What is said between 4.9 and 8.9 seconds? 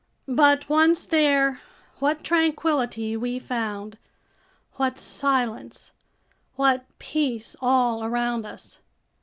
silence, what peace all around us!